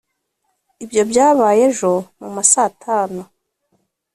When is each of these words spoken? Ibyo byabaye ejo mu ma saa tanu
Ibyo 0.83 1.01
byabaye 1.09 1.61
ejo 1.71 1.91
mu 2.19 2.27
ma 2.35 2.43
saa 2.51 2.71
tanu 2.83 3.21